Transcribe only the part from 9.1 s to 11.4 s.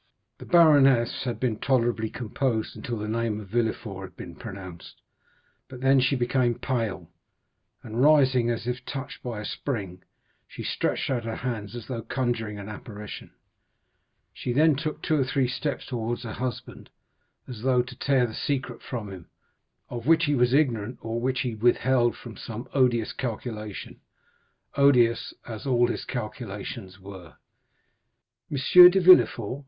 by a spring, she stretched out her